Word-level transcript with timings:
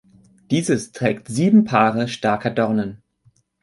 Dieses 0.49 0.93
trägt 0.93 1.27
sieben 1.27 1.63
Paare 1.63 2.07
starker 2.07 2.49
Dornen. 2.49 3.03